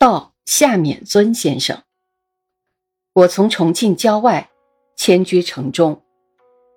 [0.00, 1.82] 到夏勉尊先生。
[3.12, 4.48] 我从重庆郊外
[4.96, 6.00] 迁居城中，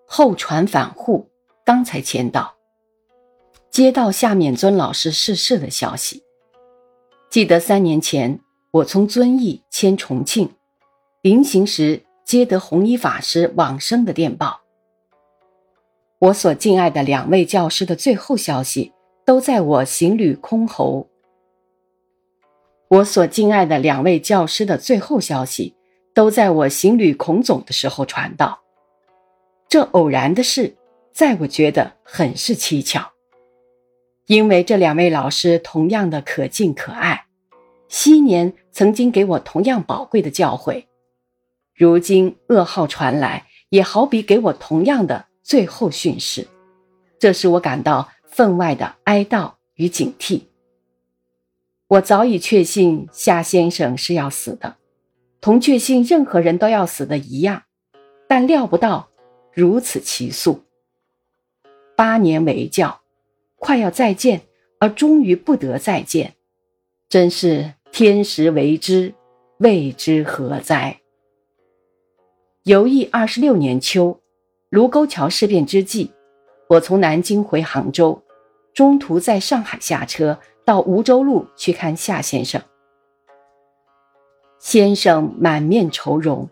[0.05, 1.29] 后船返沪，
[1.65, 2.55] 刚才迁到，
[3.71, 6.21] 接到夏勉尊老师逝世的消息。
[7.29, 8.41] 记得三年前，
[8.71, 10.53] 我从遵义迁重庆，
[11.21, 14.59] 临行时接得弘一法师往生的电报。
[16.19, 18.91] 我所敬爱的两位教师的最后消息，
[19.25, 21.07] 都在我行旅空侯。
[22.93, 25.73] 我所敬爱的两位教师的最后消息，
[26.13, 28.61] 都在我行旅孔总的时候传到。
[29.67, 30.75] 这偶然的事，
[31.11, 33.03] 在我觉得很是蹊跷，
[34.27, 37.25] 因为这两位老师同样的可敬可爱，
[37.87, 40.85] 昔年曾经给我同样宝贵的教诲，
[41.75, 45.25] 如今噩耗传来，也好比给我同样的。
[45.41, 46.47] 最后训示，
[47.19, 50.43] 这使我感到分外的哀悼与警惕。
[51.93, 54.77] 我早已确信夏先生是要死的，
[55.39, 57.65] 同确信任何人都要死的一样，
[58.27, 59.09] 但料不到
[59.53, 60.63] 如此奇速。
[61.95, 63.01] 八年为教，
[63.57, 64.41] 快要再见，
[64.79, 66.33] 而终于不得再见，
[67.09, 69.13] 真是天时为之，
[69.59, 70.99] 未之何哉？
[72.63, 74.19] 游艺二十六年秋。
[74.71, 76.11] 卢沟桥事变之际，
[76.69, 78.23] 我从南京回杭州，
[78.73, 82.61] 中途在上海下车，到梧州路去看夏先生。
[84.59, 86.49] 先生满面愁容，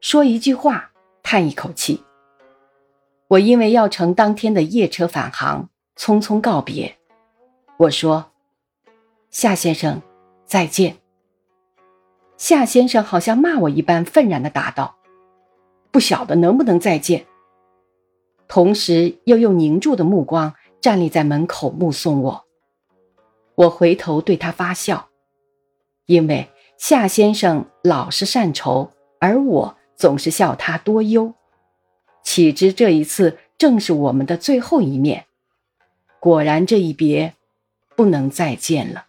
[0.00, 0.90] 说一句话，
[1.22, 2.02] 叹一口气。
[3.28, 6.96] 我因为要乘当天的夜车返航，匆匆告别。
[7.78, 8.32] 我说
[9.30, 10.02] ：“夏先生，
[10.44, 10.96] 再见。”
[12.36, 14.96] 夏先生好像骂我一般，愤然的答道
[15.92, 17.24] ：“不晓得能不能再见。”
[18.48, 22.44] 同时又用凝住的目光站立在门口目送我。
[23.62, 25.08] 我回头对他发笑，
[26.06, 31.32] 因为夏先生老是善愁，而我总是笑他多忧。
[32.24, 35.26] 岂知这一次正是我们的最后一面。
[36.18, 37.34] 果然，这一别，
[37.94, 39.06] 不能再见了。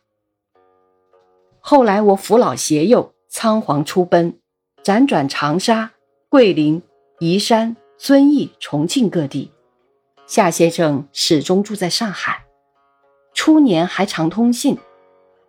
[1.59, 4.39] 后来我扶老携幼，仓皇出奔，
[4.83, 5.93] 辗转长沙、
[6.29, 6.81] 桂林、
[7.19, 7.75] 宜山。
[7.95, 9.49] 遵义、重庆各地，
[10.27, 12.42] 夏先生始终住在上海。
[13.33, 14.77] 初年还常通信，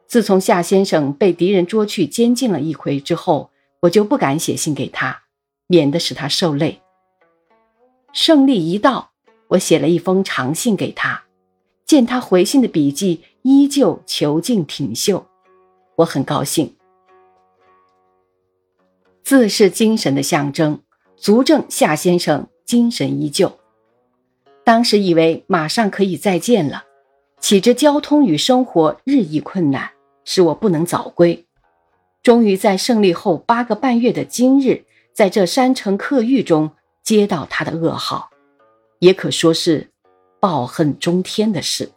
[0.07, 3.51] 自从夏先生被敌人捉去监禁了一回之后，
[3.81, 5.23] 我就不敢写信给他，
[5.67, 6.81] 免得使他受累。
[8.13, 9.11] 胜利一到，
[9.49, 11.25] 我写了一封长信给他，
[11.85, 15.27] 见他回信的笔迹依旧遒劲挺秀，
[15.97, 16.75] 我很高兴。
[19.23, 20.81] 字是精神的象征。
[21.17, 23.59] 足证夏先生精神依旧。
[24.63, 26.85] 当时以为马上可以再见了，
[27.45, 29.91] 岂知交通与生活日益困难，
[30.25, 31.45] 使我不能早归。
[32.23, 36.71] 终于在胜利后八个半月的今日，在这山城客狱中
[37.03, 38.31] 接到他的噩耗，
[38.99, 39.91] 也可说是
[40.41, 41.93] 抱恨中天的事。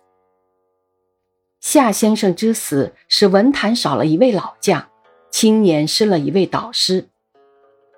[1.62, 4.90] 夏先生之死，使文坛少了一位老将，
[5.32, 7.08] 青年失了一位导师。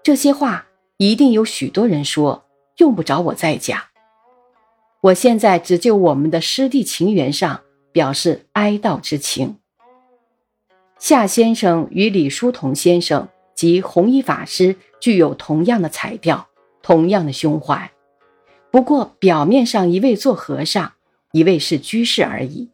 [0.04, 0.68] 这些话。
[0.98, 2.44] 一定有许多人说，
[2.78, 3.82] 用不着我再讲。
[5.02, 7.62] 我现在只就我们的师弟情缘上
[7.94, 9.58] 表示哀悼之情。
[11.00, 16.50] 夏先生与李叔同先生及弘一法师具有同样的才调，
[16.82, 17.92] 同样的胸怀，
[18.72, 20.92] 不过表面上一位做和尚，
[21.32, 22.70] 一位是居士而已。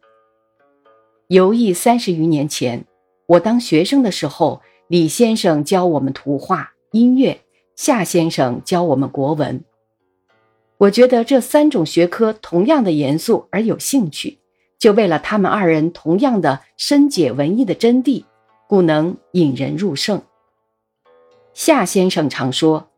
[1.28, 2.84] 游艺三十余年前，
[3.26, 7.40] 我当学生的时候，李先生教我们图画、音乐。
[7.76, 9.62] 夏先生教我们国文，
[10.78, 14.38] 我觉得这三种学科同样的严肃而有兴趣，
[14.78, 18.24] 就为了他们二人同样的深解文艺的真谛，
[18.68, 20.20] 故能引人入胜。
[21.54, 22.88] 夏先生常说，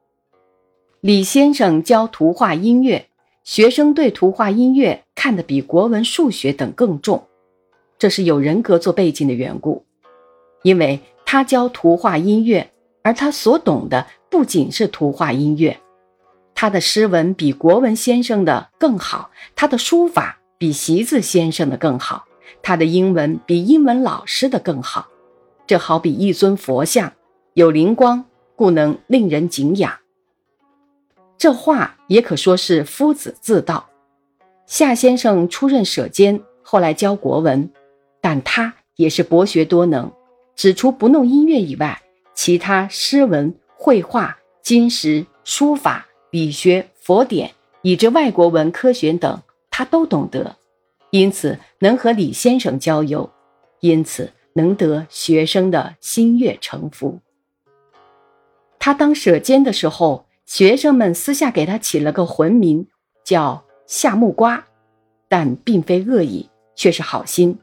[1.01, 3.07] 李先生教图画音乐，
[3.45, 7.29] 学生对图画音乐看得比国文数学等更重，
[7.99, 9.85] 这是有人格做背景的缘故，
[10.63, 12.71] 因为他教图画音乐。
[13.01, 15.79] 而他所懂的不仅是图画音乐，
[16.61, 22.27] 他的诗文比国文先生的更好，他的书法比习字先生的更好，
[22.65, 25.07] 他的英文比英文老师的更好。
[25.69, 27.13] 这好比一尊佛像，
[27.55, 28.25] 有灵光，
[28.57, 30.01] 故能令人敬仰。
[31.37, 33.89] 这话也可说是夫子自道。
[34.67, 37.71] 夏先生出任舍监，后来教国文，
[38.21, 40.11] 但他也是博学多能，
[40.57, 42.03] 只除不弄音乐以外。
[42.35, 47.53] 其他诗文、绘画、金石、书法、理学、佛典，
[47.83, 50.57] 以至外国文科学等，他都懂得，
[51.11, 53.31] 因此能和李先生交游，
[53.81, 57.21] 因此能得学生的心悦诚服。
[58.79, 62.87] 他当舍监的时候，学生们私下给他起了个魂名，
[63.25, 64.67] 叫夏木瓜，
[65.29, 67.59] 但并非恶意，却是好心，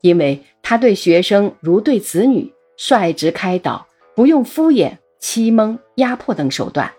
[0.00, 6.90] 因为他对学生如对子女，率直开导，不用敷衍、欺蒙、压迫等手段。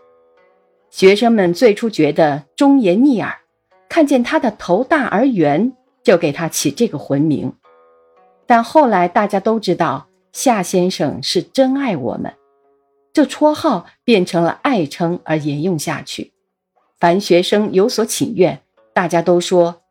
[0.94, 3.40] 学生们最初觉得忠言逆耳，
[3.90, 5.74] 看见他的头大而圆，
[6.04, 7.52] 就给他起这个魂名。
[8.46, 12.36] 但后来大家都知道夏先生是真爱我们，
[13.12, 16.32] 这绰号变成了爱称而沿用下去。
[17.00, 18.62] 凡学生有所请愿，
[18.94, 19.82] 大家都说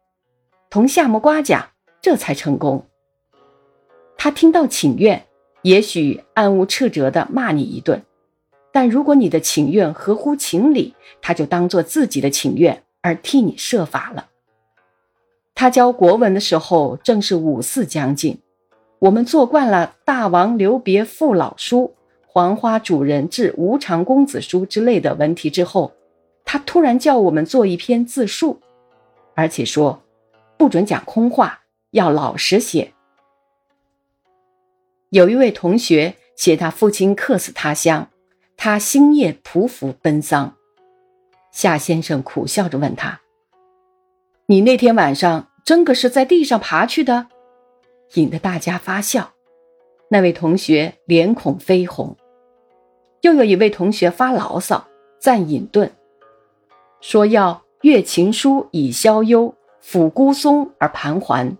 [0.70, 1.70] 同夏木瓜讲，
[2.00, 2.86] 这才成功。
[4.16, 5.26] 他听到请愿，
[5.62, 8.04] 也许暗无斥责地骂你一顿，
[8.72, 14.28] 但如果你的请愿合乎情理，他就当做自己的请愿而替你设法了。
[15.54, 18.38] 他教国文的时候，正是五四将近。
[19.00, 21.94] 我们做惯了“大王留别父老书
[22.26, 25.92] ”“黄花主人致无常公子书”之类的文题之后，
[26.44, 28.60] 他突然叫我们做一篇自述，
[29.34, 30.02] 而且说
[30.56, 31.60] 不准讲空话，
[31.90, 32.92] 要老实写。
[35.10, 38.08] 有一位同学写他父亲客死他乡，
[38.64, 40.54] 他星夜匍匐奔丧。
[41.50, 43.20] 夏先生苦笑着问他。
[44.46, 47.26] 你那天晚上真个是在地上爬去的，
[48.14, 49.32] 引得大家发笑。
[50.10, 52.16] 那位同学脸孔绯红。
[53.22, 54.86] 又有一位同学发牢骚，
[55.18, 55.90] 赞隐遁，
[57.00, 61.56] 说要阅情书以消忧，抚孤松而盘桓。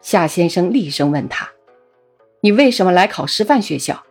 [0.00, 1.50] 夏先生厉声问他
[2.40, 4.02] ：“你为什么来考师范学校？”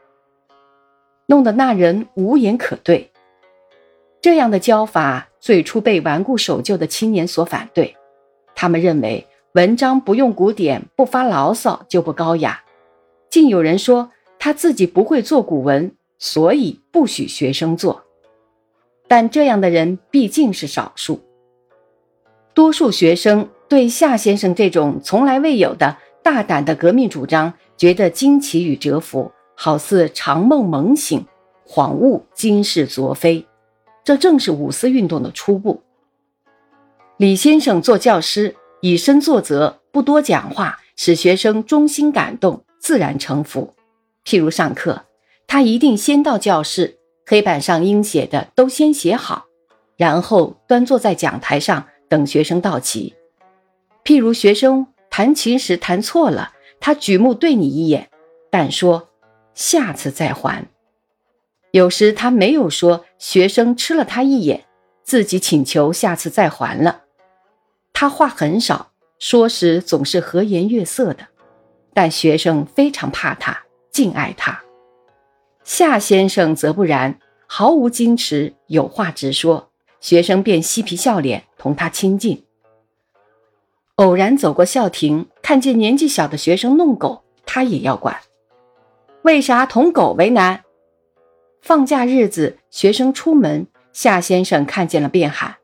[1.27, 3.11] 弄得那人无言可对。
[4.19, 7.95] 这样的教法最初被顽固守旧的青年所反对，
[8.55, 12.63] 他们认为文章不用古典、不发牢骚就不高雅，
[13.29, 18.03] 竟有人说他自己不会做古文，所以不许学生做。
[19.07, 21.21] 但这样的人毕竟是少数，
[22.53, 31.25] 多数学生对夏先生这种从来未有的大胆的革命主张觉得惊奇与折服，好似长梦猛醒，
[31.67, 33.43] 恍悟今是昨非。
[34.03, 35.81] 这正是五四运动的初步。
[37.17, 43.73] 李先生做教师，以身作则，不多讲话，使学生衷心感动，自然臣服。
[44.23, 45.05] 譬如上课，
[45.47, 49.47] 他一定先到教室，黑板上应写的都先写好，
[49.95, 53.15] 然后端坐在讲台上等学生到齐。
[54.03, 58.07] 譬如学生弹琴时弹错了，他举目对你一眼，
[58.51, 59.09] 但说
[59.57, 60.67] 下次再还。
[61.71, 64.65] 有时他没有说，学生吃了他一眼，
[65.03, 67.05] 自己请求下次再还了。
[67.91, 71.27] 他话很少，说时总是和颜悦色的，
[71.91, 74.61] 但学生非常怕他，敬爱他。
[75.63, 82.43] 夏先生则不然，毫无矜持，有话直说，学生便嬉皮笑脸同他亲近。
[83.95, 88.15] 偶然走过校庭，看见年纪小的学生弄狗，他也要管。
[89.23, 90.63] 为啥同狗为难？
[91.61, 95.57] 放假日子，学生出门，夏先生看见了便喊：“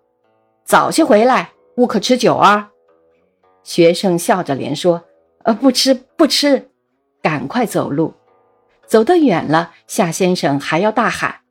[0.66, 2.72] 早些回来，勿可吃酒啊！”
[3.64, 5.06] 学生笑着连说
[5.46, 6.70] ：“呃，不吃不吃。”
[7.22, 8.14] 赶快走路。
[8.86, 11.42] 走得远了，夏先生还要大喊：“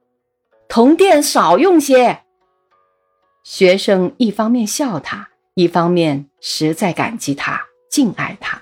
[0.68, 2.20] 铜锭少用些。”
[3.42, 8.60] 学生一方面笑他，一方面实在感激他，敬爱他。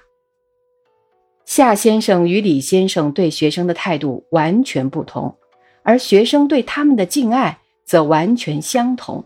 [1.51, 5.37] 夏先生与李先生对学生的态度完全不同。
[5.83, 9.25] 而学生对他们的敬爱则完全相同。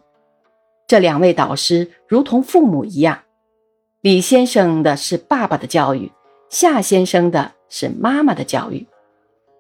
[0.87, 3.21] 这两位导师如同父母一样。
[4.01, 6.11] 李先生的是爸爸的教育，
[6.49, 8.87] 夏先生的是妈妈的教育。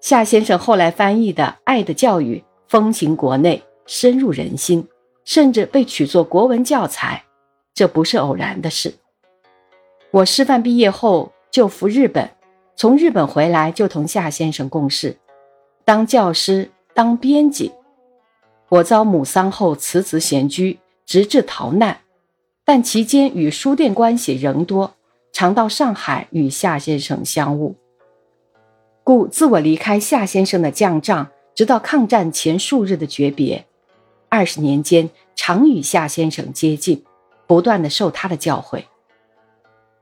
[0.01, 4.89] 夏先生后来翻译的《爱的教育》风行国内，深入人心，
[5.27, 7.23] 甚至被取作国文教材。
[7.75, 8.95] 这不是偶然的事。
[10.11, 12.31] 我师范毕业后就赴日本，
[12.77, 15.17] 从日本回来就同夏先生共事，
[15.85, 16.71] 当教师。
[16.97, 17.73] 当编辑，
[18.69, 22.03] 我遭母丧后辞职闲居，直至逃难，
[22.65, 24.95] 但期间与书店关系仍多，
[25.33, 27.75] 常到上海与夏先生相晤。
[29.03, 33.67] 故自我离开夏先生的降帐，直到抗战前数日的诀别，
[34.29, 37.03] 二十年间常与夏先生接近，
[37.49, 38.85] 不断的受他的教诲。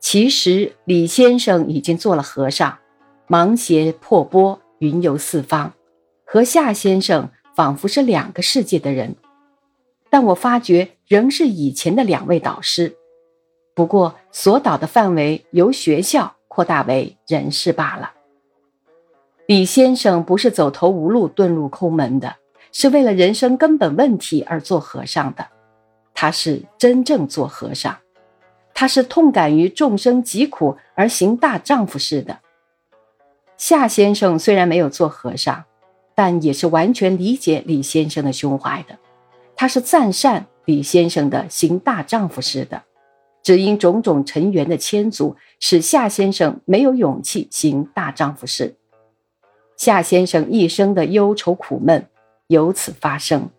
[0.03, 2.77] 其实李先生已经做了和尚，
[3.25, 5.71] 芒鞋破钵，云游四方。
[6.25, 9.15] 和夏先生仿佛是两个世界的人，
[10.09, 12.97] 但我发觉仍是以前的两位导师，
[13.73, 18.11] 不过所导的范围由学校扩大为人事罢了。
[19.47, 22.35] 李先生不是走投无路遁入空门的，
[22.73, 25.47] 是为了人生根本问题而做和尚的。
[26.13, 27.97] 他是真正做和尚，
[28.73, 32.39] 他是痛感于众生疾苦而行大丈夫事的。
[33.57, 35.63] 夏先生虽然没有做和尚，
[36.15, 38.97] 但也是完全理解李先生的胸怀的。
[39.55, 42.83] 他是赞善李先生的行大丈夫事的。
[43.43, 48.77] 只因种种尘缘的牵阻，使夏先生没有勇气行大丈夫事。
[49.75, 52.07] 夏先生一生的忧愁苦闷
[52.47, 53.49] 由此发生。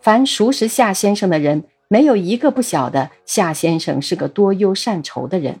[0.00, 5.60] 凡熟识夏先生的人，没有一个不晓得夏先生是个多忧善愁的人。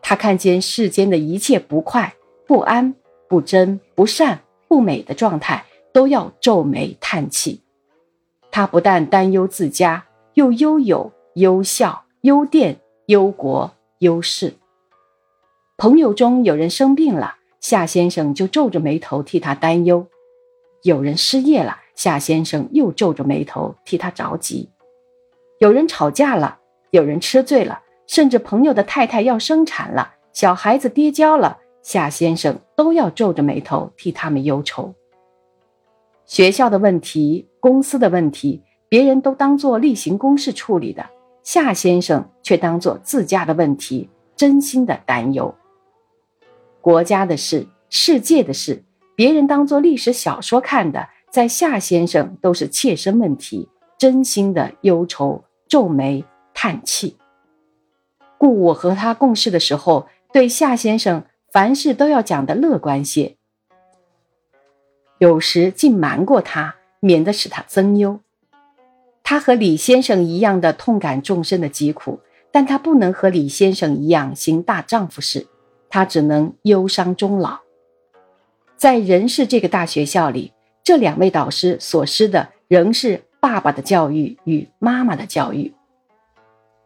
[0.00, 2.14] 他看见世间的一切不快、
[2.46, 2.94] 不安、
[3.28, 7.60] 不真、不善、不美的状态，都要皱眉叹气。
[8.50, 12.04] 他不但担忧自家，又忧友、忧孝。
[12.22, 14.52] 忧店、忧国、忧世。
[15.78, 20.04] 朋友中有人生病了，夏先生就皱着眉头替他担忧；
[20.82, 24.68] 有人失业了，夏先生又皱着眉头替他着急；
[25.60, 26.58] 有人吵架了，
[26.90, 34.94] 有人吃醉了，甚至朋友的太太要生产了，小孩子跌跤了，夏先生都要皱着眉头替他们忧愁。
[36.24, 41.04] 学校的问题、公司的问题，别人都当做例行公事处理的。
[41.42, 45.54] 夏先生却当做自家的问题，真心的担忧。
[46.80, 48.82] 国家的事、世界的事，
[49.14, 57.16] 别人当做历史小说看的，在夏先生都是切身问题，真心的忧愁、皱眉、叹气。
[58.36, 63.36] 故我和他共事的时候，对夏先生凡事都要讲的乐观些，
[65.18, 68.18] 有时竟瞒过他，免得使他增忧。
[69.22, 72.18] 他和李先生一样的痛感众生的疾苦，
[72.50, 75.46] 但他不能和李先生一样行大丈夫事，
[75.88, 77.60] 他只能忧伤终老。
[78.76, 85.72] 在人世这个大学校里，这两位导师所施的仍是爸爸的教育与妈妈的教育。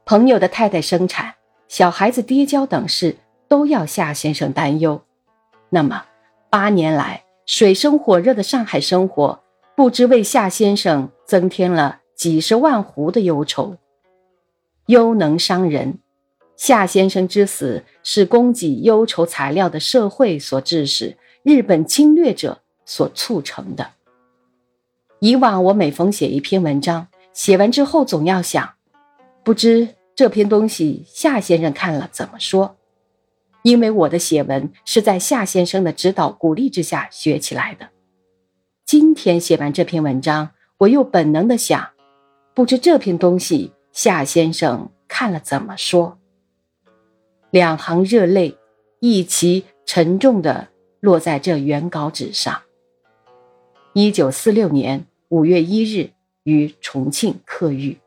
[0.05, 1.35] 朋友的太太生产、
[1.69, 3.17] 小孩子跌跤等事，
[3.49, 5.03] 都要夏先生担忧。
[5.69, 6.05] 那么，
[6.49, 9.41] 八年来水深火热的上海生活，
[9.75, 12.01] 不知为夏先生增添了。
[12.15, 13.77] 几十万壶的忧愁，
[14.87, 15.99] 忧能伤人。
[16.57, 23.94] 夏先生之死是供给忧愁材料的社会所致使，日本侵略者所促成的。
[25.25, 28.75] 以往我每逢写一篇文章，写完之后总要想，
[29.43, 32.77] 不知这篇东西夏先生看了怎么说？
[33.63, 37.89] 因为我的写文是在夏先生的指导鼓励之下学起来的。
[38.85, 41.89] 今天写完这篇文章，我又本能的想。
[42.53, 46.19] 不知这篇东西夏先生看了怎么说？
[47.49, 48.59] 两行热泪
[49.01, 50.69] 一齐沉重的
[51.01, 52.61] 落在这原稿纸上。
[53.95, 56.11] 一九四六年五月一日
[56.43, 57.99] 于重庆客遇。